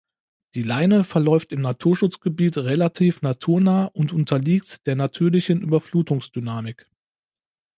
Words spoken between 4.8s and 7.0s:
der natürlichen Überflutungsdynamik.